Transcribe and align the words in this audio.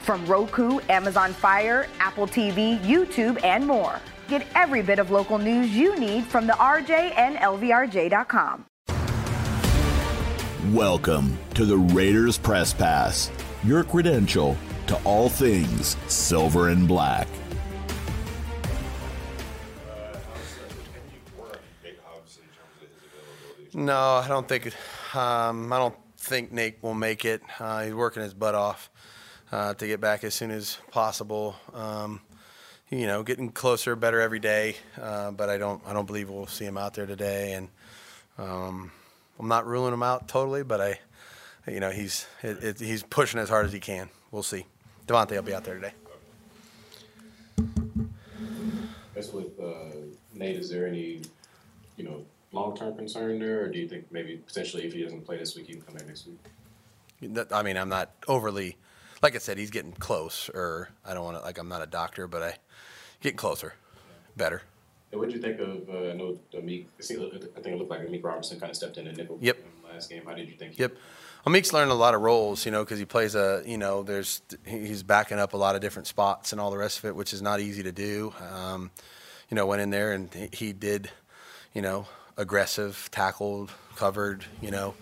From 0.00 0.24
Roku, 0.26 0.80
Amazon 0.88 1.32
Fire, 1.32 1.86
Apple 1.98 2.26
TV, 2.26 2.80
YouTube, 2.80 3.42
and 3.44 3.66
more. 3.66 4.00
Get 4.28 4.46
every 4.54 4.82
bit 4.82 4.98
of 4.98 5.10
local 5.10 5.38
news 5.38 5.70
you 5.70 5.98
need 5.98 6.24
from 6.24 6.46
the 6.46 6.54
RJ 6.54 7.16
and 7.16 7.36
LVRJ.com. 7.36 8.64
Welcome 10.72 11.38
to 11.54 11.64
the 11.64 11.76
Raiders 11.76 12.38
Press 12.38 12.72
Pass, 12.72 13.30
your 13.62 13.84
credential 13.84 14.56
to 14.86 14.96
all 15.04 15.28
things 15.28 15.96
silver 16.06 16.68
and 16.68 16.88
black. 16.88 17.28
No, 23.74 23.96
I 23.96 24.26
don't 24.28 24.48
think. 24.48 24.72
Um, 25.14 25.72
I 25.72 25.78
don't 25.78 25.94
think 26.18 26.52
Nate 26.52 26.82
will 26.82 26.94
make 26.94 27.24
it. 27.24 27.42
Uh, 27.58 27.84
he's 27.84 27.94
working 27.94 28.22
his 28.22 28.34
butt 28.34 28.54
off 28.54 28.90
uh, 29.52 29.74
to 29.74 29.86
get 29.86 30.00
back 30.00 30.24
as 30.24 30.34
soon 30.34 30.50
as 30.50 30.78
possible. 30.90 31.56
Um, 31.74 32.20
you 32.90 33.06
know, 33.06 33.22
getting 33.22 33.50
closer, 33.50 33.94
better 33.94 34.20
every 34.20 34.40
day. 34.40 34.76
Uh, 35.00 35.30
but 35.30 35.48
I 35.48 35.58
don't, 35.58 35.80
I 35.86 35.92
don't 35.92 36.06
believe 36.06 36.28
we'll 36.28 36.46
see 36.46 36.64
him 36.64 36.76
out 36.76 36.94
there 36.94 37.06
today. 37.06 37.52
And 37.52 37.68
um, 38.38 38.90
I'm 39.38 39.48
not 39.48 39.66
ruling 39.66 39.94
him 39.94 40.02
out 40.02 40.28
totally, 40.28 40.62
but 40.62 40.80
I, 40.80 41.00
you 41.70 41.80
know, 41.80 41.90
he's 41.90 42.26
it, 42.42 42.62
it, 42.62 42.78
he's 42.80 43.02
pushing 43.02 43.38
as 43.38 43.48
hard 43.48 43.66
as 43.66 43.72
he 43.72 43.80
can. 43.80 44.08
We'll 44.30 44.42
see. 44.42 44.66
Davante 45.06 45.32
will 45.32 45.42
be 45.42 45.54
out 45.54 45.64
there 45.64 45.74
today. 45.74 45.92
As 49.16 49.32
with 49.32 49.58
uh, 49.60 49.96
Nate, 50.34 50.56
is 50.56 50.70
there 50.70 50.86
any, 50.86 51.20
you 51.96 52.04
know, 52.04 52.24
long-term 52.52 52.96
concern 52.96 53.38
there, 53.38 53.64
or 53.64 53.68
do 53.68 53.78
you 53.78 53.86
think 53.86 54.10
maybe 54.10 54.36
potentially 54.36 54.84
if 54.84 54.92
he 54.92 55.02
doesn't 55.02 55.26
play 55.26 55.36
this 55.36 55.54
week, 55.54 55.66
he 55.66 55.74
can 55.74 55.82
come 55.82 55.94
back 55.94 56.06
next 56.06 56.26
week? 56.26 56.38
I 57.52 57.62
mean, 57.62 57.76
I'm 57.76 57.88
not 57.90 58.12
overly, 58.26 58.76
like 59.22 59.34
I 59.34 59.38
said, 59.38 59.58
he's 59.58 59.70
getting 59.70 59.92
close. 59.92 60.48
Or 60.48 60.88
I 61.04 61.14
don't 61.14 61.24
want 61.24 61.38
to, 61.38 61.42
like, 61.42 61.58
I'm 61.58 61.68
not 61.68 61.82
a 61.82 61.86
doctor, 61.86 62.26
but 62.26 62.42
I 62.42 62.56
getting 63.20 63.36
closer, 63.36 63.74
better. 64.36 64.62
And 65.12 65.20
what 65.20 65.28
did 65.28 65.36
you 65.36 65.42
think 65.42 65.60
of? 65.60 65.88
Uh, 65.88 66.10
I 66.10 66.12
know 66.12 66.38
Amik. 66.54 66.86
I 66.98 67.02
think 67.02 67.74
it 67.74 67.78
looked 67.78 67.90
like 67.90 68.00
Amik 68.00 68.22
Robertson 68.22 68.60
kind 68.60 68.70
of 68.70 68.76
stepped 68.76 68.96
in 68.96 69.06
and 69.06 69.16
nickel. 69.16 69.38
Yep. 69.40 69.58
Last 69.92 70.08
game, 70.08 70.22
how 70.24 70.34
did 70.34 70.48
you 70.48 70.54
think? 70.54 70.78
Yep. 70.78 70.96
Amik's 71.46 71.72
learned 71.72 71.90
a 71.90 71.94
lot 71.94 72.14
of 72.14 72.20
roles, 72.20 72.64
you 72.66 72.70
know, 72.70 72.84
because 72.84 72.98
he 72.98 73.06
plays 73.06 73.34
a, 73.34 73.62
you 73.66 73.78
know, 73.78 74.02
there's 74.02 74.42
he's 74.66 75.02
backing 75.02 75.38
up 75.38 75.54
a 75.54 75.56
lot 75.56 75.74
of 75.74 75.80
different 75.80 76.06
spots 76.06 76.52
and 76.52 76.60
all 76.60 76.70
the 76.70 76.76
rest 76.78 76.98
of 76.98 77.06
it, 77.06 77.16
which 77.16 77.32
is 77.32 77.40
not 77.40 77.60
easy 77.60 77.82
to 77.82 77.92
do. 77.92 78.32
Um, 78.52 78.90
you 79.48 79.54
know, 79.54 79.66
went 79.66 79.82
in 79.82 79.90
there 79.90 80.12
and 80.12 80.32
he 80.52 80.72
did, 80.72 81.10
you 81.74 81.82
know, 81.82 82.06
aggressive, 82.36 83.08
tackled, 83.10 83.72
covered. 83.96 84.44
You 84.60 84.70
know, 84.70 84.94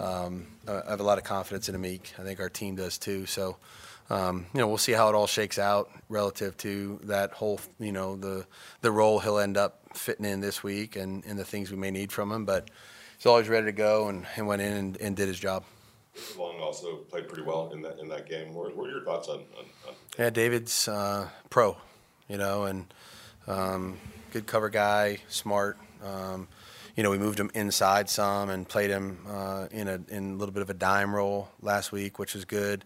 um, 0.00 0.46
I 0.66 0.90
have 0.90 1.00
a 1.00 1.04
lot 1.04 1.18
of 1.18 1.24
confidence 1.24 1.68
in 1.68 1.74
Amik. 1.74 2.18
I 2.18 2.22
think 2.22 2.40
our 2.40 2.48
team 2.48 2.76
does 2.76 2.96
too. 2.96 3.26
So, 3.26 3.58
um, 4.08 4.46
you 4.54 4.60
know, 4.60 4.66
we'll 4.66 4.78
see 4.78 4.92
how 4.92 5.08
it 5.10 5.14
all 5.14 5.26
shakes 5.26 5.58
out 5.58 5.90
relative 6.08 6.56
to 6.58 6.98
that 7.04 7.32
whole, 7.32 7.60
you 7.78 7.92
know, 7.92 8.16
the 8.16 8.46
the 8.80 8.90
role 8.90 9.20
he'll 9.20 9.38
end 9.38 9.56
up 9.56 9.80
fitting 9.94 10.24
in 10.24 10.40
this 10.40 10.62
week 10.62 10.96
and, 10.96 11.24
and 11.26 11.38
the 11.38 11.44
things 11.44 11.70
we 11.70 11.76
may 11.76 11.90
need 11.90 12.12
from 12.12 12.32
him. 12.32 12.44
But 12.44 12.70
he's 13.16 13.26
always 13.26 13.48
ready 13.48 13.66
to 13.66 13.72
go 13.72 14.08
and, 14.08 14.26
and 14.36 14.46
went 14.46 14.62
in 14.62 14.72
and, 14.72 14.96
and 15.00 15.16
did 15.16 15.28
his 15.28 15.38
job. 15.38 15.64
Long 16.36 16.58
also 16.60 16.96
played 16.96 17.28
pretty 17.28 17.42
well 17.42 17.70
in 17.72 17.82
that 17.82 17.98
in 17.98 18.08
that 18.08 18.28
game. 18.28 18.54
What, 18.54 18.74
what 18.74 18.88
are 18.88 18.92
your 18.92 19.04
thoughts 19.04 19.28
on? 19.28 19.40
on, 19.58 19.64
on 19.86 19.94
yeah, 20.18 20.30
David's 20.30 20.88
uh, 20.88 21.28
pro, 21.50 21.76
you 22.26 22.38
know, 22.38 22.64
and 22.64 22.92
um, 23.46 23.98
good 24.32 24.46
cover 24.46 24.70
guy, 24.70 25.18
smart. 25.28 25.76
Um, 26.02 26.48
you 27.00 27.04
know, 27.04 27.08
we 27.08 27.16
moved 27.16 27.40
him 27.40 27.50
inside 27.54 28.10
some 28.10 28.50
and 28.50 28.68
played 28.68 28.90
him 28.90 29.20
uh, 29.26 29.68
in 29.70 29.88
a 29.88 29.98
in 30.10 30.32
a 30.32 30.36
little 30.36 30.52
bit 30.52 30.60
of 30.60 30.68
a 30.68 30.74
dime 30.74 31.14
role 31.14 31.48
last 31.62 31.92
week, 31.92 32.18
which 32.18 32.34
was 32.34 32.44
good. 32.44 32.84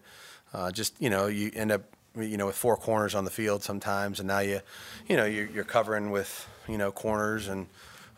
Uh, 0.53 0.71
just 0.71 0.95
you 1.01 1.09
know, 1.09 1.27
you 1.27 1.51
end 1.53 1.69
up 1.69 1.81
you 2.17 2.37
know 2.37 2.45
with 2.45 2.55
four 2.55 2.77
corners 2.77 3.13
on 3.13 3.25
the 3.25 3.29
field 3.29 3.61
sometimes, 3.61 4.21
and 4.21 4.27
now 4.27 4.39
you 4.39 4.61
you 5.05 5.17
know 5.17 5.25
you're, 5.25 5.47
you're 5.47 5.65
covering 5.65 6.11
with 6.11 6.47
you 6.69 6.77
know 6.77 6.93
corners, 6.93 7.49
and 7.49 7.67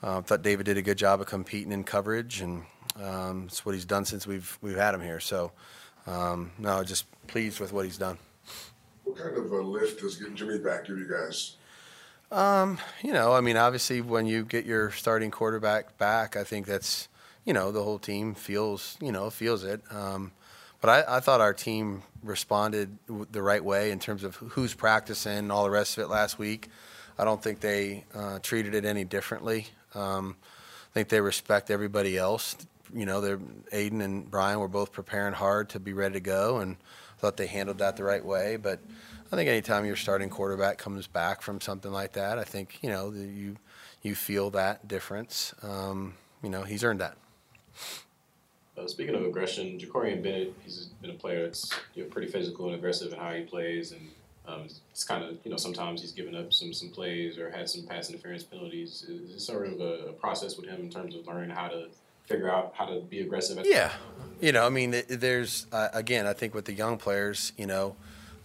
uh, 0.04 0.22
thought 0.22 0.44
David 0.44 0.68
did 0.68 0.78
a 0.78 0.84
good 0.84 1.00
job 1.00 1.20
of 1.20 1.26
competing 1.26 1.72
in 1.72 1.84
coverage 1.84 2.42
and 2.42 2.66
um, 3.02 3.46
it's 3.48 3.66
what 3.66 3.74
he's 3.74 3.86
done 3.86 4.06
since 4.06 4.28
we've 4.28 4.56
we've 4.62 4.78
had 4.78 4.94
him 4.94 5.02
here. 5.02 5.20
So, 5.20 5.52
um, 6.06 6.52
no, 6.60 6.84
just 6.84 7.08
pleased 7.26 7.60
with 7.60 7.74
what 7.74 7.86
he's 7.86 7.98
done. 7.98 8.20
What 9.04 9.18
kind 9.18 9.36
of 9.36 9.52
a 9.52 9.62
lift 9.64 10.02
does 10.02 10.18
getting 10.18 10.36
Jimmy 10.36 10.60
back 10.60 10.86
give 10.86 11.00
you 11.00 11.10
guys? 11.10 11.56
Um, 12.32 12.78
you 13.02 13.14
know, 13.14 13.34
I 13.34 13.42
mean, 13.42 13.58
obviously, 13.58 14.02
when 14.02 14.26
you 14.26 14.44
get 14.44 14.66
your 14.66 14.92
starting 14.92 15.32
quarterback 15.32 15.98
back, 15.98 16.36
I 16.36 16.44
think 16.44 16.66
that's 16.66 17.08
you 17.46 17.54
know 17.54 17.72
the 17.72 17.84
whole 17.84 18.00
team 18.00 18.36
feels 18.36 18.98
you 19.02 19.12
know 19.12 19.30
feels 19.30 19.64
it. 19.64 19.82
Um, 19.90 20.32
but 20.82 20.90
I, 20.90 21.18
I, 21.18 21.20
thought 21.22 21.42
our 21.42 21.54
team 21.54 22.04
responded 22.22 22.98
the 23.32 23.42
right 23.42 23.64
way 23.64 23.90
in 23.90 24.00
terms 24.00 24.24
of 24.24 24.36
who's 24.36 24.76
practicing 24.76 25.38
and 25.38 25.52
all 25.52 25.64
the 25.64 25.72
rest 25.72 25.98
of 25.98 26.04
it 26.04 26.08
last 26.08 26.38
week. 26.38 26.70
I 27.18 27.26
don't 27.26 27.42
think 27.42 27.62
they 27.62 28.04
uh, 28.14 28.40
treated 28.40 28.76
it 28.76 28.86
any 28.86 29.04
differently. 29.04 29.68
Um, 29.96 30.36
I 30.92 30.94
think 30.94 31.10
they 31.10 31.20
respect 31.20 31.72
everybody 31.72 32.18
else 32.18 32.56
you 32.94 33.06
know, 33.06 33.40
Aidan 33.72 34.02
and 34.02 34.30
Brian 34.30 34.60
were 34.60 34.68
both 34.68 34.92
preparing 34.92 35.34
hard 35.34 35.70
to 35.70 35.80
be 35.80 35.94
ready 35.94 36.14
to 36.14 36.20
go, 36.20 36.58
and 36.58 36.78
thought 37.18 37.38
they 37.38 37.48
handled 37.48 37.80
that 37.80 37.98
the 37.98 38.04
right 38.04 38.24
way. 38.24 38.58
But 38.58 38.80
I 39.32 39.36
think 39.36 39.50
anytime 39.50 39.86
your 39.86 39.96
starting 39.96 40.30
quarterback 40.30 40.78
comes 40.78 41.08
back 41.08 41.42
from 41.42 41.60
something 41.60 41.92
like 41.92 42.14
that, 42.14 42.40
I 42.40 42.44
think 42.44 42.80
you 42.82 42.90
know 42.90 43.12
you 43.12 43.58
you 44.02 44.16
feel 44.16 44.50
that 44.52 44.88
difference. 44.88 45.54
Um, 45.62 46.14
you 46.42 46.50
know, 46.50 46.64
he's 46.64 46.84
earned 46.84 47.02
that. 47.02 47.18
Uh, 48.78 48.88
speaking 48.88 49.16
of 49.16 49.24
aggression, 49.24 49.80
Jakorian 49.80 50.22
Bennett, 50.22 50.54
he's 50.64 50.90
been 51.02 51.10
a 51.10 51.16
player 51.16 51.44
that's 51.44 51.74
you 51.96 52.04
know, 52.04 52.10
pretty 52.10 52.32
physical 52.32 52.68
and 52.68 52.76
aggressive 52.76 53.12
in 53.12 53.20
how 53.20 53.34
he 53.34 53.42
plays, 53.42 53.92
and 53.92 54.08
um, 54.48 54.68
it's 54.92 55.04
kind 55.04 55.24
of 55.24 55.38
you 55.44 55.52
know 55.52 55.58
sometimes 55.58 56.02
he's 56.02 56.12
given 56.12 56.36
up 56.36 56.54
some 56.54 56.74
some 56.74 56.90
plays 56.90 57.38
or 57.38 57.50
had 57.52 57.70
some 57.70 57.84
pass 57.84 58.10
interference 58.10 58.44
penalties. 58.44 59.06
Is 59.10 59.34
this 59.34 59.46
sort 59.46 59.68
of 59.68 59.82
a, 59.82 60.10
a 60.10 60.14
process 60.14 60.58
with 60.58 60.68
him 60.68 60.82
in 60.82 60.90
terms 60.90 61.16
of 61.16 61.28
learning 61.28 61.50
how 61.50 61.68
to 61.68 61.88
figure 62.28 62.50
out 62.50 62.74
how 62.76 62.86
to 62.86 63.00
be 63.02 63.22
aggressive. 63.22 63.60
yeah, 63.66 63.92
you 64.42 64.52
know, 64.52 64.66
I 64.66 64.70
mean, 64.70 65.04
there's 65.08 65.66
uh, 65.72 65.90
again, 65.94 66.28
I 66.28 66.34
think 66.34 66.54
with 66.54 66.66
the 66.66 66.74
young 66.74 66.98
players, 66.98 67.54
you 67.58 67.66
know, 67.66 67.96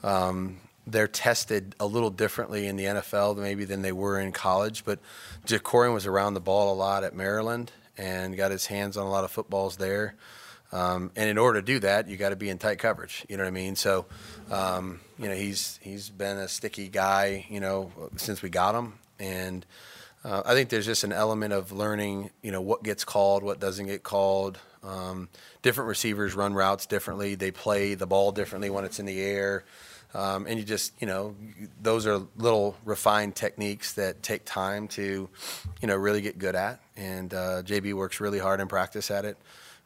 um, 0.03 0.59
they're 0.87 1.09
tested 1.09 1.75
a 1.79 1.87
little 1.87 2.11
differently 2.11 2.67
in 2.67 2.77
the 2.77 2.85
NFL 2.85 3.37
maybe 3.37 3.65
than 3.65 3.83
they 3.83 3.93
were 3.93 4.19
in 4.19 4.33
college. 4.33 4.85
But 4.85 4.99
Jakorian 5.47 5.95
was 5.95 6.07
around 6.07 6.35
the 6.35 6.41
ball 6.41 6.73
a 6.73 6.77
lot 6.77 7.05
at 7.05 7.15
Maryland 7.15 7.71
and 7.97 8.37
got 8.37 8.51
his 8.51 8.67
hands 8.67 8.97
on 8.97 9.07
a 9.07 9.11
lot 9.11 9.25
of 9.25 9.31
footballs 9.31 9.77
there. 9.77 10.15
Um, 10.73 11.11
and 11.17 11.29
in 11.29 11.37
order 11.37 11.61
to 11.61 11.67
do 11.67 11.79
that, 11.81 12.09
you 12.09 12.17
got 12.17 12.31
to 12.31 12.37
be 12.37 12.49
in 12.49 12.59
tight 12.59 12.79
coverage. 12.79 13.27
You 13.29 13.37
know 13.37 13.43
what 13.43 13.49
I 13.49 13.53
mean? 13.53 13.77
So, 13.77 14.07
um, 14.51 15.01
you 15.19 15.29
know, 15.29 15.35
he's 15.35 15.79
he's 15.83 16.09
been 16.09 16.39
a 16.39 16.49
sticky 16.49 16.89
guy, 16.89 17.47
you 17.51 17.61
know, 17.61 17.93
since 18.17 18.41
we 18.41 18.49
got 18.49 18.75
him, 18.75 18.95
and 19.21 19.67
uh, 20.25 20.43
I 20.47 20.55
think 20.55 20.71
there's 20.71 20.87
just 20.87 21.05
an 21.05 21.13
element 21.13 21.53
of 21.53 21.73
learning, 21.73 22.31
you 22.43 22.53
know, 22.53 22.63
what 22.63 22.83
gets 22.83 23.05
called, 23.05 23.43
what 23.43 23.61
doesn't 23.61 23.87
get 23.87 24.03
called. 24.03 24.59
Um, 24.83 25.29
different 25.61 25.89
receivers 25.89 26.35
run 26.35 26.55
routes 26.55 26.87
differently. 26.87 27.35
They 27.35 27.51
play 27.51 27.95
the 27.95 28.07
ball 28.07 28.33
differently 28.33 28.71
when 28.71 28.85
it's 28.85 28.99
in 28.99 29.07
the 29.07 29.21
air. 29.21 29.65
Um, 30.15 30.47
and 30.47 30.59
you 30.59 30.65
just, 30.65 30.93
you 31.01 31.07
know, 31.07 31.35
those 31.81 32.07
are 32.07 32.21
little 32.37 32.77
refined 32.85 33.35
techniques 33.35 33.95
that 33.95 34.23
take 34.23 34.45
time 34.45 34.89
to, 34.89 35.29
you 35.81 35.89
know, 35.89 35.97
really 35.97 36.21
get 36.21 36.39
good 36.39 36.55
at. 36.55 36.81
And 36.97 37.33
uh, 37.33 37.63
JB 37.63 37.95
works 37.95 38.21
really 38.21 38.39
hard 38.39 38.61
in 38.61 38.69
practice 38.69 39.11
at 39.11 39.25
it. 39.25 39.39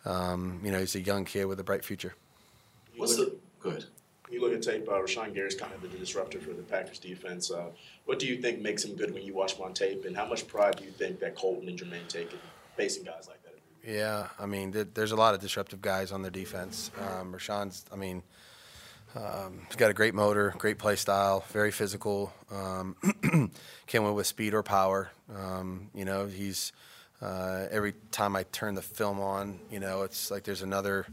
Um, 0.05 0.61
you 0.65 0.73
know, 0.73 0.81
he's 0.81 0.97
a 0.97 1.01
young 1.01 1.25
kid 1.25 1.45
with 1.45 1.61
a 1.61 1.65
bright 1.65 1.85
future. 1.85 2.15
What's 2.97 3.17
the 3.17 3.37
good? 3.61 3.85
you 4.31 4.41
look 4.41 4.53
at 4.53 4.63
tape, 4.63 4.89
uh, 4.89 4.93
Rashan 4.93 5.35
Gary's 5.35 5.55
kind 5.55 5.73
of 5.73 5.83
the 5.83 5.89
disruptor 5.89 6.41
for 6.41 6.51
the 6.51 6.63
Packers 6.63 6.99
defense. 6.99 7.51
Uh, 7.51 7.67
what 8.05 8.19
do 8.19 8.27
you 8.27 8.41
think 8.41 8.61
makes 8.61 8.85
him 8.85 8.97
good 8.97 9.13
when 9.15 9.23
you 9.23 9.35
watch 9.35 9.55
him 9.55 9.65
on 9.65 9.75
tape, 9.75 10.05
and 10.05 10.17
how 10.17 10.27
much 10.27 10.47
pride 10.47 10.77
do 10.77 10.85
you 10.85 10.91
think 10.91 11.21
that 11.21 11.35
Kolton 11.35 11.69
and 11.69 11.79
Jermaine 11.79 12.09
take 12.09 12.33
in 12.33 12.39
facing 12.77 13.05
guys 13.05 13.29
like 13.29 13.43
that? 13.45 13.55
Yeah, 13.89 14.29
I 14.39 14.47
mean, 14.47 14.75
there's 14.95 15.13
a 15.13 15.17
lot 15.17 15.35
of 15.35 15.41
disruptive 15.41 15.81
guys 15.81 16.11
on 16.11 16.23
their 16.23 16.31
defense. 16.31 16.91
Um, 17.01 17.33
Rashan's, 17.33 17.85
I 17.93 17.97
mean, 17.97 18.23
um, 19.17 19.63
he's 19.67 19.77
got 19.77 19.91
a 19.91 19.95
great 19.95 20.15
motor, 20.15 20.55
great 20.59 20.79
play 20.79 20.97
style, 20.97 21.45
very 21.49 21.71
physical. 21.71 22.33
Um, 22.51 22.97
can 23.87 24.03
win 24.05 24.15
with 24.15 24.27
speed 24.27 24.53
or 24.53 24.63
power. 24.63 25.11
Um, 25.35 25.89
you 25.95 26.05
know, 26.05 26.27
he's 26.27 26.73
uh, 27.23 27.67
every 27.71 27.95
time 28.11 28.37
I 28.37 28.43
turn 28.45 28.75
the 28.75 28.83
film 28.83 29.21
on, 29.21 29.59
you 29.71 29.81
know, 29.81 30.03
it's 30.03 30.31
like 30.31 30.45
there's 30.45 30.63
another 30.63 31.07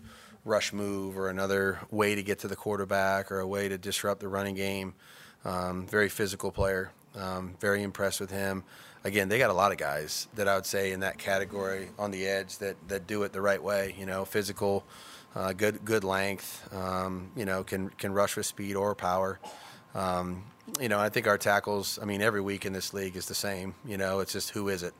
rush 0.43 0.73
move 0.73 1.17
or 1.17 1.29
another 1.29 1.79
way 1.89 2.15
to 2.15 2.23
get 2.23 2.39
to 2.39 2.47
the 2.47 2.55
quarterback 2.55 3.31
or 3.31 3.39
a 3.39 3.47
way 3.47 3.69
to 3.69 3.77
disrupt 3.77 4.19
the 4.19 4.27
running 4.27 4.55
game. 4.55 4.93
Um, 5.45 5.87
very 5.87 6.09
physical 6.09 6.51
player. 6.51 6.91
Um, 7.15 7.55
very 7.59 7.83
impressed 7.83 8.19
with 8.19 8.31
him. 8.31 8.63
Again, 9.05 9.29
they 9.29 9.37
got 9.37 9.49
a 9.49 9.53
lot 9.53 9.71
of 9.71 9.77
guys 9.77 10.27
that 10.35 10.47
I 10.47 10.55
would 10.55 10.65
say 10.65 10.91
in 10.91 11.01
that 11.01 11.17
category 11.17 11.89
on 11.99 12.11
the 12.11 12.25
edge 12.25 12.57
that, 12.57 12.75
that 12.87 13.05
do 13.05 13.23
it 13.23 13.33
the 13.33 13.41
right 13.41 13.61
way. 13.61 13.95
You 13.97 14.05
know, 14.05 14.25
physical, 14.25 14.83
uh, 15.35 15.53
good 15.53 15.83
good 15.83 16.03
length. 16.03 16.67
Um, 16.73 17.31
you 17.35 17.45
know, 17.45 17.63
can 17.63 17.89
can 17.89 18.13
rush 18.13 18.37
with 18.37 18.45
speed 18.45 18.75
or 18.75 18.95
power. 18.95 19.39
Um, 19.95 20.43
you 20.79 20.89
know, 20.89 20.99
I 20.99 21.09
think 21.09 21.27
our 21.27 21.37
tackles. 21.37 21.99
I 22.01 22.05
mean, 22.05 22.21
every 22.21 22.41
week 22.41 22.65
in 22.65 22.73
this 22.73 22.93
league 22.93 23.15
is 23.15 23.27
the 23.27 23.35
same. 23.35 23.75
You 23.85 23.97
know, 23.97 24.19
it's 24.19 24.33
just 24.33 24.51
who 24.51 24.69
is 24.69 24.83
it? 24.83 24.93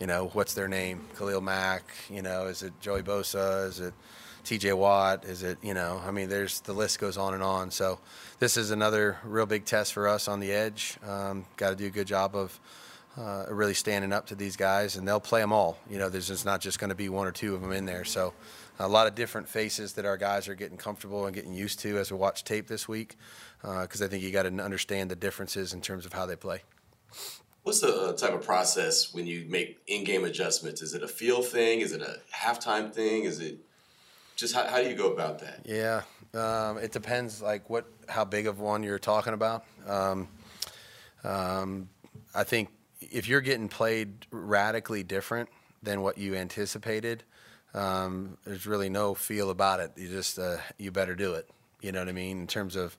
You 0.00 0.06
know, 0.06 0.30
what's 0.32 0.54
their 0.54 0.68
name? 0.68 1.06
Khalil 1.16 1.40
Mack. 1.40 1.84
You 2.08 2.22
know, 2.22 2.46
is 2.46 2.62
it 2.62 2.72
Joey 2.80 3.02
Bosa? 3.02 3.66
Is 3.66 3.80
it 3.80 3.94
T.J. 4.44 4.72
Watt? 4.74 5.24
Is 5.24 5.42
it 5.42 5.58
you 5.62 5.74
know? 5.74 6.00
I 6.06 6.10
mean, 6.10 6.28
there's 6.28 6.60
the 6.60 6.72
list 6.72 6.98
goes 6.98 7.16
on 7.16 7.34
and 7.34 7.42
on. 7.42 7.70
So 7.70 7.98
this 8.38 8.56
is 8.56 8.70
another 8.70 9.18
real 9.24 9.46
big 9.46 9.64
test 9.64 9.92
for 9.92 10.06
us 10.06 10.28
on 10.28 10.40
the 10.40 10.52
edge. 10.52 10.98
Um, 11.06 11.46
Got 11.56 11.70
to 11.70 11.76
do 11.76 11.86
a 11.86 11.90
good 11.90 12.06
job 12.06 12.34
of. 12.34 12.58
Uh, 13.16 13.46
really 13.50 13.74
standing 13.74 14.12
up 14.12 14.26
to 14.26 14.36
these 14.36 14.54
guys, 14.54 14.94
and 14.94 15.08
they'll 15.08 15.18
play 15.18 15.40
them 15.40 15.52
all. 15.52 15.76
You 15.90 15.98
know, 15.98 16.08
there's 16.08 16.28
just 16.28 16.44
not 16.44 16.60
just 16.60 16.78
going 16.78 16.90
to 16.90 16.94
be 16.94 17.08
one 17.08 17.26
or 17.26 17.32
two 17.32 17.52
of 17.52 17.60
them 17.60 17.72
in 17.72 17.84
there. 17.84 18.04
So, 18.04 18.32
a 18.78 18.88
lot 18.88 19.06
of 19.06 19.14
different 19.14 19.48
faces 19.48 19.94
that 19.94 20.04
our 20.04 20.16
guys 20.16 20.48
are 20.48 20.54
getting 20.54 20.76
comfortable 20.76 21.26
and 21.26 21.34
getting 21.34 21.52
used 21.52 21.80
to 21.80 21.98
as 21.98 22.12
we 22.12 22.16
watch 22.16 22.44
tape 22.44 22.68
this 22.68 22.86
week, 22.86 23.16
because 23.60 24.00
uh, 24.00 24.04
I 24.04 24.08
think 24.08 24.22
you 24.22 24.30
got 24.30 24.44
to 24.44 24.62
understand 24.62 25.10
the 25.10 25.16
differences 25.16 25.72
in 25.72 25.80
terms 25.80 26.06
of 26.06 26.12
how 26.12 26.26
they 26.26 26.36
play. 26.36 26.62
What's 27.64 27.80
the 27.80 27.94
uh, 27.94 28.12
type 28.12 28.32
of 28.32 28.42
process 28.42 29.12
when 29.12 29.26
you 29.26 29.44
make 29.48 29.78
in-game 29.88 30.24
adjustments? 30.24 30.80
Is 30.80 30.94
it 30.94 31.02
a 31.02 31.08
feel 31.08 31.42
thing? 31.42 31.80
Is 31.80 31.92
it 31.92 32.00
a 32.00 32.20
halftime 32.34 32.92
thing? 32.92 33.24
Is 33.24 33.40
it 33.40 33.58
just 34.36 34.54
how, 34.54 34.66
how 34.66 34.80
do 34.80 34.88
you 34.88 34.94
go 34.94 35.12
about 35.12 35.40
that? 35.40 35.60
Yeah, 35.64 36.02
um, 36.34 36.78
it 36.78 36.92
depends. 36.92 37.42
Like 37.42 37.68
what, 37.68 37.86
how 38.08 38.24
big 38.24 38.46
of 38.46 38.60
one 38.60 38.82
you're 38.84 38.98
talking 38.98 39.34
about. 39.34 39.64
Um, 39.86 40.28
um, 41.24 41.88
I 42.34 42.44
think 42.44 42.68
if 43.00 43.28
you're 43.28 43.40
getting 43.40 43.68
played 43.68 44.26
radically 44.30 45.02
different 45.02 45.48
than 45.82 46.00
what 46.00 46.16
you 46.16 46.36
anticipated, 46.36 47.24
um, 47.74 48.38
there's 48.44 48.66
really 48.66 48.88
no 48.88 49.14
feel 49.14 49.50
about 49.50 49.80
it. 49.80 49.92
You 49.96 50.08
just 50.08 50.38
uh, 50.38 50.58
you 50.78 50.90
better 50.90 51.14
do 51.14 51.34
it. 51.34 51.48
You 51.80 51.92
know 51.92 52.00
what 52.00 52.08
I 52.08 52.12
mean 52.12 52.40
in 52.40 52.46
terms 52.46 52.76
of 52.76 52.96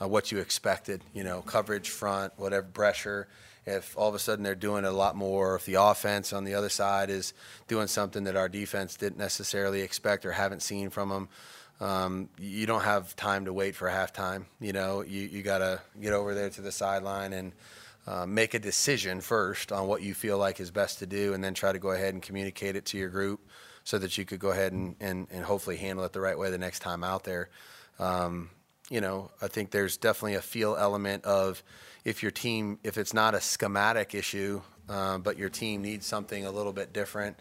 uh, 0.00 0.08
what 0.08 0.30
you 0.30 0.38
expected. 0.38 1.02
You 1.14 1.24
know, 1.24 1.42
coverage, 1.42 1.88
front, 1.88 2.32
whatever 2.36 2.66
pressure. 2.66 3.28
If 3.66 3.96
all 3.96 4.08
of 4.08 4.14
a 4.14 4.18
sudden 4.18 4.42
they're 4.42 4.54
doing 4.54 4.84
a 4.84 4.90
lot 4.90 5.16
more, 5.16 5.54
if 5.54 5.66
the 5.66 5.74
offense 5.74 6.32
on 6.32 6.44
the 6.44 6.54
other 6.54 6.70
side 6.70 7.10
is 7.10 7.34
doing 7.68 7.86
something 7.88 8.24
that 8.24 8.34
our 8.34 8.48
defense 8.48 8.96
didn't 8.96 9.18
necessarily 9.18 9.82
expect 9.82 10.24
or 10.24 10.32
haven't 10.32 10.62
seen 10.62 10.88
from 10.88 11.10
them, 11.10 11.28
um, 11.80 12.28
you 12.38 12.66
don't 12.66 12.82
have 12.82 13.14
time 13.16 13.44
to 13.44 13.52
wait 13.52 13.74
for 13.74 13.88
halftime. 13.88 14.44
You 14.60 14.72
know, 14.72 15.02
you 15.02 15.22
you 15.22 15.42
got 15.42 15.58
to 15.58 15.80
get 16.00 16.12
over 16.12 16.34
there 16.34 16.50
to 16.50 16.60
the 16.60 16.72
sideline 16.72 17.32
and. 17.32 17.52
Uh, 18.06 18.24
make 18.24 18.54
a 18.54 18.58
decision 18.58 19.20
first 19.20 19.70
on 19.70 19.86
what 19.86 20.00
you 20.00 20.14
feel 20.14 20.38
like 20.38 20.58
is 20.58 20.70
best 20.70 21.00
to 21.00 21.06
do, 21.06 21.34
and 21.34 21.44
then 21.44 21.52
try 21.52 21.70
to 21.70 21.78
go 21.78 21.90
ahead 21.90 22.14
and 22.14 22.22
communicate 22.22 22.74
it 22.74 22.86
to 22.86 22.96
your 22.96 23.10
group 23.10 23.40
so 23.84 23.98
that 23.98 24.16
you 24.18 24.24
could 24.24 24.40
go 24.40 24.50
ahead 24.50 24.72
and, 24.72 24.96
and, 25.00 25.26
and 25.30 25.44
hopefully 25.44 25.76
handle 25.76 26.04
it 26.04 26.12
the 26.12 26.20
right 26.20 26.38
way 26.38 26.50
the 26.50 26.58
next 26.58 26.80
time 26.80 27.02
out 27.04 27.24
there. 27.24 27.48
Um, 27.98 28.50
you 28.88 29.00
know, 29.00 29.30
I 29.40 29.48
think 29.48 29.70
there's 29.70 29.96
definitely 29.96 30.34
a 30.34 30.42
feel 30.42 30.76
element 30.78 31.24
of 31.24 31.62
if 32.04 32.22
your 32.22 32.32
team, 32.32 32.78
if 32.82 32.98
it's 32.98 33.14
not 33.14 33.34
a 33.34 33.40
schematic 33.40 34.14
issue, 34.14 34.62
uh, 34.88 35.18
but 35.18 35.38
your 35.38 35.48
team 35.48 35.82
needs 35.82 36.06
something 36.06 36.44
a 36.44 36.50
little 36.50 36.72
bit 36.72 36.92
different, 36.92 37.36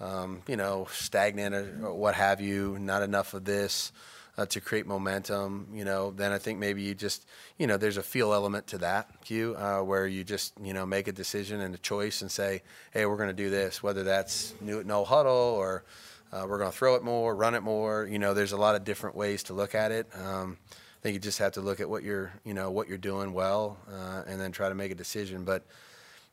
um, 0.00 0.42
you 0.46 0.56
know, 0.56 0.86
stagnant 0.92 1.54
or 1.54 1.92
what 1.94 2.14
have 2.14 2.40
you, 2.40 2.78
not 2.78 3.02
enough 3.02 3.34
of 3.34 3.44
this 3.44 3.90
uh, 4.38 4.46
to 4.46 4.60
create 4.60 4.86
momentum, 4.86 5.66
you 5.72 5.84
know, 5.84 6.10
then 6.10 6.32
I 6.32 6.38
think 6.38 6.58
maybe 6.58 6.82
you 6.82 6.94
just, 6.94 7.26
you 7.58 7.66
know, 7.66 7.76
there's 7.76 7.98
a 7.98 8.02
feel 8.02 8.32
element 8.32 8.66
to 8.68 8.78
that, 8.78 9.08
Q, 9.24 9.54
uh, 9.56 9.80
where 9.82 10.06
you 10.06 10.24
just, 10.24 10.54
you 10.62 10.72
know, 10.72 10.86
make 10.86 11.06
a 11.06 11.12
decision 11.12 11.60
and 11.60 11.74
a 11.74 11.78
choice 11.78 12.22
and 12.22 12.30
say, 12.30 12.62
hey, 12.92 13.04
we're 13.04 13.16
going 13.16 13.28
to 13.28 13.34
do 13.34 13.50
this, 13.50 13.82
whether 13.82 14.02
that's 14.02 14.54
new, 14.60 14.82
no 14.84 15.04
huddle 15.04 15.32
or 15.32 15.84
uh, 16.32 16.46
we're 16.48 16.58
going 16.58 16.70
to 16.70 16.76
throw 16.76 16.94
it 16.94 17.02
more, 17.02 17.34
run 17.34 17.54
it 17.54 17.62
more. 17.62 18.06
You 18.06 18.18
know, 18.18 18.32
there's 18.32 18.52
a 18.52 18.56
lot 18.56 18.74
of 18.74 18.84
different 18.84 19.16
ways 19.16 19.42
to 19.44 19.52
look 19.52 19.74
at 19.74 19.92
it. 19.92 20.06
Um, 20.18 20.56
I 20.70 21.02
think 21.02 21.14
you 21.14 21.20
just 21.20 21.38
have 21.40 21.52
to 21.52 21.60
look 21.60 21.80
at 21.80 21.90
what 21.90 22.02
you're, 22.02 22.32
you 22.44 22.54
know, 22.54 22.70
what 22.70 22.88
you're 22.88 22.96
doing 22.96 23.34
well, 23.34 23.76
uh, 23.92 24.22
and 24.26 24.40
then 24.40 24.52
try 24.52 24.68
to 24.68 24.74
make 24.74 24.92
a 24.92 24.94
decision. 24.94 25.44
But 25.44 25.66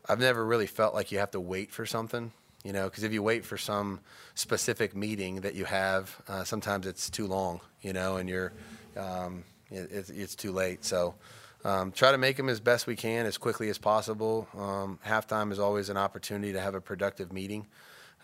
I've 0.07 0.19
never 0.19 0.45
really 0.45 0.68
felt 0.68 0.94
like 0.94 1.12
you 1.12 1.19
have 1.19 1.31
to 1.31 1.40
wait 1.40 1.72
for 1.72 1.86
something 1.86 2.31
you 2.64 2.74
know 2.74 2.86
because 2.86 3.04
if 3.04 3.14
you 3.14 3.24
wait 3.24 3.46
for 3.46 3.58
some 3.58 4.00
specific 4.36 4.96
meeting 4.96 5.42
that 5.42 5.56
you 5.56 5.66
have 5.66 6.16
uh, 6.28 6.44
sometimes 6.44 6.86
it's 6.88 7.10
too 7.10 7.28
long 7.28 7.60
you 7.82 7.94
know 7.94 8.18
and 8.18 8.30
you're 8.30 8.52
um, 8.98 9.44
it, 9.72 9.90
it's, 9.92 10.10
it's 10.10 10.36
too 10.36 10.52
late. 10.52 10.84
So 10.84 11.16
um, 11.64 11.92
try 11.92 12.12
to 12.12 12.18
make 12.18 12.38
them 12.38 12.50
as 12.50 12.60
best 12.60 12.88
we 12.88 12.96
can 12.96 13.26
as 13.26 13.38
quickly 13.38 13.70
as 13.70 13.78
possible. 13.78 14.48
Um, 14.58 15.00
halftime 15.06 15.52
is 15.52 15.60
always 15.60 15.90
an 15.90 15.98
opportunity 15.98 16.54
to 16.54 16.60
have 16.62 16.74
a 16.74 16.82
productive 16.82 17.32
meeting 17.32 17.68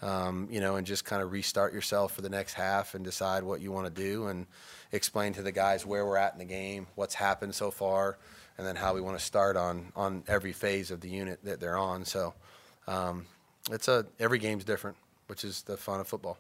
um, 0.02 0.48
you 0.52 0.60
know 0.60 0.76
and 0.76 0.86
just 0.86 1.06
kind 1.06 1.22
of 1.22 1.32
restart 1.32 1.74
yourself 1.74 2.14
for 2.14 2.22
the 2.22 2.30
next 2.30 2.54
half 2.54 2.96
and 2.96 3.04
decide 3.04 3.44
what 3.44 3.62
you 3.62 3.72
want 3.72 3.94
to 3.94 4.02
do 4.02 4.28
and 4.28 4.46
explain 4.92 5.34
to 5.34 5.42
the 5.42 5.52
guys 5.52 5.86
where 5.86 6.06
we're 6.06 6.18
at 6.18 6.34
in 6.34 6.40
the 6.40 6.46
game 6.46 6.88
what's 6.96 7.16
happened 7.16 7.56
so 7.56 7.72
far 7.72 8.18
and 8.58 8.66
then 8.66 8.76
how 8.76 8.94
we 8.94 9.02
want 9.02 9.18
to 9.18 9.24
start 9.24 9.58
on 9.58 9.92
on 9.96 10.24
every 10.28 10.54
phase 10.54 10.92
of 10.92 11.02
the 11.02 11.10
unit 11.10 11.40
that 11.44 11.60
they're 11.60 11.78
on. 11.78 12.06
So 12.06 12.34
um, 12.88 13.26
it's 13.72 13.88
a 13.88 14.06
every 14.20 14.40
game's 14.40 14.64
different, 14.64 14.98
which 15.28 15.44
is 15.44 15.64
the 15.64 15.78
fun 15.78 16.00
of 16.00 16.08
football. 16.08 16.38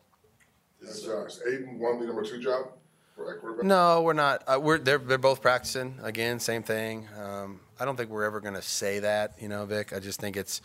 Is 0.81 1.07
uh, 1.07 1.27
Aidan 1.47 1.79
won 1.79 1.99
the 1.99 2.05
number 2.05 2.23
two 2.23 2.39
job 2.39 2.67
for 3.15 3.33
quarterback? 3.39 3.65
No, 3.65 4.01
we're 4.01 4.13
not. 4.13 4.43
Uh, 4.47 4.59
we're 4.61 4.77
they're 4.77 4.97
they're 4.97 5.17
both 5.17 5.41
practicing 5.41 5.95
again, 6.03 6.39
same 6.39 6.63
thing. 6.63 7.07
Um, 7.19 7.59
I 7.79 7.85
don't 7.85 7.97
think 7.97 8.09
we're 8.09 8.23
ever 8.23 8.39
going 8.39 8.53
to 8.53 8.61
say 8.61 8.99
that, 8.99 9.35
you 9.39 9.49
know, 9.49 9.65
Vic. 9.65 9.93
I 9.93 9.99
just 9.99 10.19
think 10.19 10.37
it's, 10.37 10.61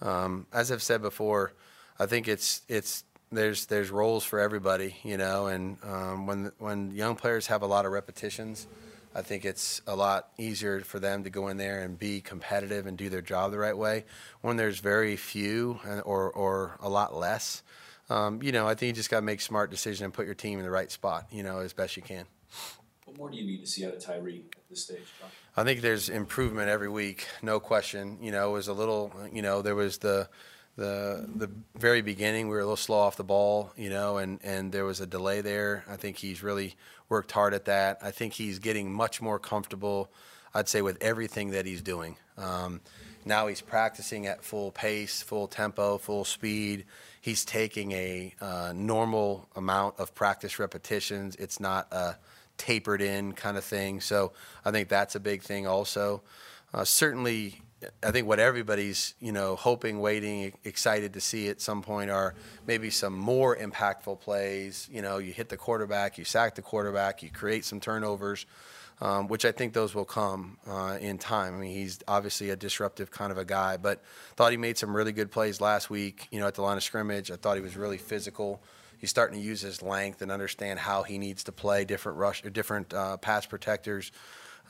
um, 0.00 0.46
as 0.52 0.72
I've 0.72 0.82
said 0.82 1.02
before, 1.02 1.52
I 1.98 2.06
think 2.06 2.28
it's 2.28 2.62
it's 2.68 3.04
there's 3.30 3.66
there's 3.66 3.90
roles 3.90 4.24
for 4.24 4.40
everybody, 4.40 4.96
you 5.02 5.16
know, 5.16 5.46
and 5.48 5.76
um, 5.84 6.26
when 6.26 6.52
when 6.58 6.92
young 6.92 7.16
players 7.16 7.46
have 7.48 7.62
a 7.62 7.66
lot 7.66 7.84
of 7.84 7.92
repetitions. 7.92 8.66
I 9.18 9.22
think 9.22 9.44
it's 9.44 9.82
a 9.84 9.96
lot 9.96 10.28
easier 10.38 10.80
for 10.82 11.00
them 11.00 11.24
to 11.24 11.30
go 11.30 11.48
in 11.48 11.56
there 11.56 11.82
and 11.82 11.98
be 11.98 12.20
competitive 12.20 12.86
and 12.86 12.96
do 12.96 13.08
their 13.08 13.20
job 13.20 13.50
the 13.50 13.58
right 13.58 13.76
way. 13.76 14.04
When 14.42 14.56
there's 14.56 14.78
very 14.78 15.16
few 15.16 15.80
or, 16.04 16.30
or 16.30 16.78
a 16.80 16.88
lot 16.88 17.16
less, 17.16 17.64
um, 18.10 18.40
you 18.44 18.52
know, 18.52 18.68
I 18.68 18.76
think 18.76 18.90
you 18.90 18.92
just 18.92 19.10
got 19.10 19.16
to 19.16 19.26
make 19.26 19.40
smart 19.40 19.72
decisions 19.72 20.02
and 20.02 20.14
put 20.14 20.24
your 20.24 20.36
team 20.36 20.60
in 20.60 20.64
the 20.64 20.70
right 20.70 20.88
spot, 20.88 21.26
you 21.32 21.42
know, 21.42 21.58
as 21.58 21.72
best 21.72 21.96
you 21.96 22.02
can. 22.02 22.26
What 23.06 23.18
more 23.18 23.28
do 23.28 23.36
you 23.36 23.44
need 23.44 23.60
to 23.60 23.66
see 23.66 23.84
out 23.84 23.94
of 23.94 24.04
Tyree 24.04 24.44
at 24.56 24.68
this 24.70 24.84
stage, 24.84 25.02
John? 25.18 25.30
I 25.56 25.64
think 25.64 25.80
there's 25.80 26.08
improvement 26.08 26.68
every 26.68 26.88
week, 26.88 27.26
no 27.42 27.58
question. 27.58 28.18
You 28.22 28.30
know, 28.30 28.50
it 28.50 28.52
was 28.52 28.68
a 28.68 28.72
little, 28.72 29.12
you 29.32 29.42
know, 29.42 29.62
there 29.62 29.74
was 29.74 29.98
the 29.98 30.28
the 30.78 31.28
the 31.34 31.50
very 31.76 32.02
beginning 32.02 32.46
we 32.46 32.54
were 32.54 32.60
a 32.60 32.64
little 32.64 32.76
slow 32.76 32.98
off 32.98 33.16
the 33.16 33.24
ball, 33.24 33.72
you 33.76 33.90
know, 33.90 34.18
and 34.18 34.38
and 34.44 34.70
there 34.70 34.84
was 34.84 35.00
a 35.00 35.06
delay 35.06 35.40
there. 35.40 35.84
I 35.88 35.96
think 35.96 36.16
he's 36.16 36.42
really 36.42 36.76
worked 37.08 37.32
hard 37.32 37.52
at 37.52 37.64
that. 37.64 37.98
I 38.00 38.12
think 38.12 38.32
he's 38.32 38.60
getting 38.60 38.92
much 38.92 39.20
more 39.20 39.40
comfortable, 39.40 40.08
I'd 40.54 40.68
say, 40.68 40.80
with 40.80 40.96
everything 41.02 41.50
that 41.50 41.66
he's 41.66 41.82
doing. 41.82 42.16
Um, 42.36 42.80
now 43.24 43.48
he's 43.48 43.60
practicing 43.60 44.26
at 44.28 44.44
full 44.44 44.70
pace, 44.70 45.20
full 45.20 45.48
tempo, 45.48 45.98
full 45.98 46.24
speed. 46.24 46.84
He's 47.20 47.44
taking 47.44 47.90
a 47.92 48.32
uh, 48.40 48.72
normal 48.74 49.48
amount 49.56 49.98
of 49.98 50.14
practice 50.14 50.60
repetitions. 50.60 51.34
It's 51.36 51.58
not 51.58 51.92
a 51.92 52.16
tapered 52.56 53.02
in 53.02 53.32
kind 53.32 53.56
of 53.56 53.64
thing. 53.64 54.00
So 54.00 54.32
I 54.64 54.70
think 54.70 54.88
that's 54.88 55.16
a 55.16 55.20
big 55.20 55.42
thing 55.42 55.66
also. 55.66 56.22
Uh, 56.72 56.84
certainly, 56.84 57.62
I 58.02 58.10
think 58.10 58.26
what 58.26 58.40
everybody's 58.40 59.14
you 59.20 59.32
know 59.32 59.54
hoping, 59.54 60.00
waiting, 60.00 60.52
excited 60.64 61.14
to 61.14 61.20
see 61.20 61.48
at 61.48 61.60
some 61.60 61.82
point 61.82 62.10
are 62.10 62.34
maybe 62.66 62.90
some 62.90 63.16
more 63.16 63.56
impactful 63.56 64.20
plays. 64.20 64.88
You 64.90 65.02
know, 65.02 65.18
you 65.18 65.32
hit 65.32 65.48
the 65.48 65.56
quarterback, 65.56 66.18
you 66.18 66.24
sack 66.24 66.54
the 66.56 66.62
quarterback, 66.62 67.22
you 67.22 67.30
create 67.30 67.64
some 67.64 67.78
turnovers, 67.78 68.46
um, 69.00 69.28
which 69.28 69.44
I 69.44 69.52
think 69.52 69.74
those 69.74 69.94
will 69.94 70.04
come 70.04 70.58
uh, 70.66 70.98
in 71.00 71.18
time. 71.18 71.54
I 71.54 71.58
mean, 71.58 71.72
he's 71.72 72.00
obviously 72.08 72.50
a 72.50 72.56
disruptive 72.56 73.10
kind 73.12 73.30
of 73.30 73.38
a 73.38 73.44
guy, 73.44 73.76
but 73.76 74.02
thought 74.34 74.50
he 74.50 74.58
made 74.58 74.76
some 74.76 74.96
really 74.96 75.12
good 75.12 75.30
plays 75.30 75.60
last 75.60 75.88
week. 75.88 76.26
You 76.32 76.40
know, 76.40 76.48
at 76.48 76.54
the 76.54 76.62
line 76.62 76.76
of 76.76 76.82
scrimmage, 76.82 77.30
I 77.30 77.36
thought 77.36 77.56
he 77.56 77.62
was 77.62 77.76
really 77.76 77.98
physical. 77.98 78.60
He's 78.98 79.10
starting 79.10 79.38
to 79.38 79.44
use 79.44 79.60
his 79.60 79.82
length 79.82 80.20
and 80.20 80.32
understand 80.32 80.80
how 80.80 81.04
he 81.04 81.18
needs 81.18 81.44
to 81.44 81.52
play 81.52 81.84
different 81.84 82.18
rush 82.18 82.42
different 82.42 82.92
uh, 82.92 83.18
pass 83.18 83.46
protectors. 83.46 84.10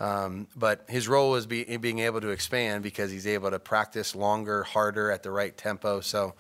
Um, 0.01 0.47
but 0.55 0.85
his 0.89 1.09
role 1.09 1.35
is 1.35 1.47
be, 1.47 1.65
being 1.79 1.99
able 2.01 2.21
to 2.21 2.29
expand 2.29 2.83
because 2.83 3.11
he's 3.11 3.27
able 3.27 3.51
to 3.51 3.59
practice 3.59 4.15
longer, 4.15 4.63
harder 4.63 5.11
at 5.11 5.23
the 5.23 5.31
right 5.31 5.57
tempo. 5.57 6.01
So 6.01 6.35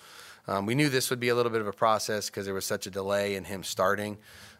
um, 0.46 0.64
we 0.66 0.74
knew 0.74 0.88
this 0.88 1.10
would 1.10 1.20
be 1.20 1.28
a 1.28 1.34
little 1.34 1.50
bit 1.50 1.60
of 1.60 1.66
a 1.66 1.72
process 1.72 2.30
because 2.30 2.44
there 2.44 2.54
was 2.54 2.64
such 2.64 2.86
a 2.86 2.90
delay 2.90 3.34
in 3.34 3.44
him 3.44 3.64
starting. 3.64 4.16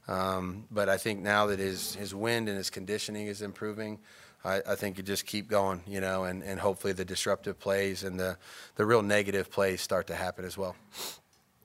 Um, 0.08 0.64
but 0.70 0.88
I 0.88 0.96
think 0.96 1.20
now 1.20 1.46
that 1.46 1.58
his, 1.58 1.94
his 1.94 2.14
wind 2.14 2.48
and 2.48 2.56
his 2.56 2.70
conditioning 2.70 3.26
is 3.26 3.42
improving, 3.42 3.98
I, 4.44 4.62
I, 4.66 4.74
think 4.74 4.96
you 4.96 5.02
just 5.02 5.26
keep 5.26 5.48
going, 5.48 5.82
you 5.86 6.00
know, 6.00 6.24
and, 6.24 6.42
and 6.42 6.58
hopefully 6.58 6.94
the 6.94 7.04
disruptive 7.04 7.58
plays 7.58 8.04
and 8.04 8.18
the, 8.18 8.38
the 8.76 8.86
real 8.86 9.02
negative 9.02 9.50
plays 9.50 9.82
start 9.82 10.06
to 10.06 10.14
happen 10.14 10.44
as 10.44 10.56
well. 10.56 10.76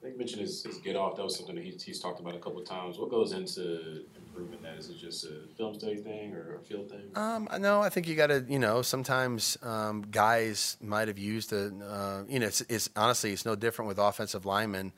I 0.04 0.08
think 0.08 0.16
you 0.16 0.20
mentioned 0.20 0.42
his, 0.42 0.66
his 0.66 0.80
get 0.80 0.98
off. 0.98 1.16
That 1.16 1.24
was 1.24 1.38
something 1.38 1.56
that 1.56 1.64
he's, 1.64 1.82
he's 1.82 1.98
talked 2.02 2.20
about 2.20 2.36
a 2.36 2.40
couple 2.40 2.60
of 2.60 2.68
times. 2.68 2.98
What 2.98 3.10
goes 3.10 3.32
into 3.32 4.04
improving 4.18 4.62
that? 4.62 4.78
Is 4.78 4.90
it 4.90 4.98
just 4.98 5.24
a 5.24 5.48
film 5.56 5.74
study 5.74 5.96
thing 5.96 6.34
or 6.34 6.58
a 6.58 6.60
field 6.60 6.92
thing? 6.92 7.00
Um, 7.16 7.48
no, 7.62 7.80
I 7.82 7.88
think 7.88 8.10
you 8.10 8.16
got 8.16 8.28
to, 8.28 8.44
you 8.50 8.60
know, 8.60 8.82
sometimes 8.82 9.58
um, 9.64 10.02
guys 10.12 10.76
might 10.82 11.08
have 11.08 11.18
used 11.18 11.54
a, 11.54 11.68
uh, 11.68 12.24
you 12.28 12.38
know, 12.38 12.48
it's, 12.48 12.60
it's 12.68 12.90
honestly, 12.98 13.32
it's 13.32 13.46
no 13.46 13.56
different 13.56 13.88
with 13.88 13.98
offensive 13.98 14.46
linemen 14.46 14.92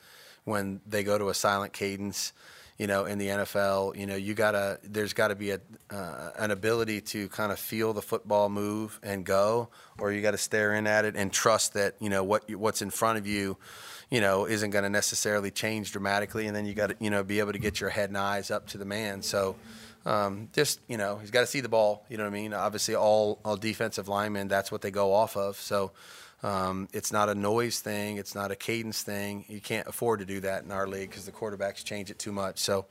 when 0.44 0.82
they 0.88 1.04
go 1.04 1.20
to 1.20 1.30
a 1.30 1.36
silent 1.36 1.72
cadence. 1.72 2.34
You 2.78 2.88
know, 2.88 3.06
in 3.06 3.18
the 3.20 3.28
NFL, 3.28 3.96
you 3.96 4.06
know, 4.06 4.16
you 4.16 4.34
gotta. 4.34 4.80
There's 4.84 5.14
got 5.14 5.30
to 5.30 5.36
be 5.36 5.52
a 5.52 5.62
uh, 5.90 6.32
an 6.38 6.52
ability 6.52 7.00
to 7.02 7.30
kind 7.30 7.54
of 7.54 7.60
feel 7.60 7.94
the 7.94 8.02
football 8.02 8.50
move 8.50 9.00
and 9.02 9.26
go, 9.26 9.70
or 9.98 10.12
you 10.12 10.22
got 10.22 10.32
to 10.32 10.38
stare 10.38 10.74
in 10.74 10.86
at 10.86 11.06
it 11.06 11.16
and 11.16 11.32
trust 11.32 11.74
that 11.76 11.96
you 12.02 12.10
know 12.10 12.24
what 12.24 12.54
what's 12.54 12.82
in 12.82 12.90
front 12.90 13.18
of 13.18 13.26
you 13.26 13.58
you 14.10 14.22
know, 14.22 14.46
isn't 14.46 14.70
going 14.70 14.84
to 14.84 14.90
necessarily 14.90 15.52
change 15.52 15.92
dramatically. 15.92 16.48
And 16.48 16.56
then 16.56 16.66
you 16.66 16.74
got 16.74 16.92
to, 16.92 16.96
you 17.00 17.10
know, 17.10 17.24
be 17.24 17.40
able 17.40 17.54
to 17.54 17.60
get 17.60 17.80
your 17.80 17.90
head 17.90 18.10
and 18.10 18.18
eyes 18.18 18.52
up 18.52 18.68
to 18.68 18.78
the 18.78 18.86
man. 18.86 19.22
So 19.22 19.56
um, 20.06 20.50
just, 20.54 20.80
you 20.88 20.98
know, 20.98 21.18
he's 21.18 21.32
got 21.32 21.42
to 21.42 21.48
see 21.48 21.62
the 21.62 21.70
ball. 21.70 22.06
You 22.10 22.18
know 22.18 22.24
what 22.24 22.30
I 22.30 22.34
mean? 22.34 22.54
Obviously, 22.54 22.96
all, 22.96 23.40
all 23.44 23.58
defensive 23.58 24.08
linemen, 24.08 24.48
that's 24.48 24.72
what 24.72 24.82
they 24.82 24.92
go 24.92 25.14
off 25.14 25.36
of. 25.36 25.58
So 25.58 25.92
um, 26.44 26.88
it's 26.94 27.12
not 27.12 27.30
a 27.30 27.36
noise 27.36 27.80
thing. 27.80 28.18
It's 28.18 28.36
not 28.36 28.52
a 28.52 28.56
cadence 28.56 29.02
thing. 29.02 29.46
You 29.48 29.62
can't 29.62 29.88
afford 29.88 30.20
to 30.20 30.26
do 30.26 30.42
that 30.42 30.64
in 30.64 30.72
our 30.72 30.88
league 30.88 31.10
because 31.10 31.26
the 31.26 31.32
quarterbacks 31.32 31.84
change 31.84 32.12
it 32.12 32.20
too 32.20 32.32
much. 32.32 32.60
So 32.60 32.86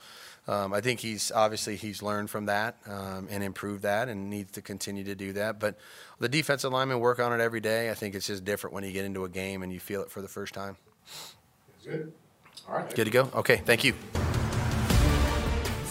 um, 0.49 0.73
I 0.73 0.81
think 0.81 1.01
he's 1.01 1.31
obviously 1.31 1.77
he's 1.77 2.03
learned 2.03 2.31
from 2.31 2.47
that 2.47 2.77
um, 2.87 3.29
and 3.31 3.45
improved 3.45 3.83
that 3.83 4.09
and 4.09 4.29
needs 4.29 4.53
to 4.53 4.63
continue 4.63 5.05
to 5.05 5.15
do 5.15 5.35
that. 5.35 5.61
But 5.61 5.77
the 6.19 6.29
defensive 6.29 6.73
linemen 6.73 7.01
work 7.01 7.19
on 7.21 7.33
it 7.33 7.43
every 7.43 7.61
day. 7.61 7.91
I 7.91 7.95
think 7.95 8.15
it's 8.15 8.27
just 8.27 8.45
different 8.45 8.75
when 8.75 8.85
you 8.85 8.93
get 8.93 9.05
into 9.05 9.25
a 9.25 9.29
game 9.29 9.63
and 9.63 9.73
you 9.73 9.81
feel 9.81 10.03
it 10.03 10.11
for 10.11 10.21
the 10.21 10.29
first 10.29 10.55
time. 10.55 10.77
Good. 11.85 12.13
All 12.69 12.77
right. 12.77 12.95
Good 12.95 13.05
to 13.05 13.11
go? 13.11 13.31
Okay, 13.35 13.57
thank 13.65 13.85
you. 13.85 13.93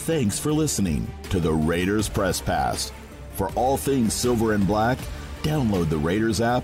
Thanks 0.06 0.38
for 0.38 0.52
listening 0.52 1.08
to 1.30 1.40
the 1.40 1.54
Raiders 1.54 2.10
Press 2.10 2.42
Pass. 2.42 2.92
For 3.36 3.50
all 3.52 3.78
things 3.78 4.14
silver 4.14 4.54
and 4.54 4.68
black, 4.68 4.98
download 5.44 5.90
the 5.90 5.98
Raiders 5.98 6.42
app 6.42 6.64